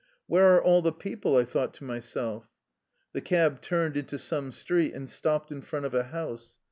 Where 0.25 0.55
are 0.55 0.63
all 0.63 0.81
the 0.81 0.91
people?'' 0.91 1.37
I 1.37 1.45
thought 1.45 1.75
to 1.75 1.83
myself. 1.83 2.49
The 3.13 3.21
cab 3.21 3.61
turned 3.61 3.95
into 3.95 4.17
some 4.17 4.51
street, 4.51 4.95
and 4.95 5.07
stopped 5.07 5.51
in 5.51 5.61
front 5.61 5.85
of 5.85 5.93
a 5.93 6.05
house. 6.05 6.59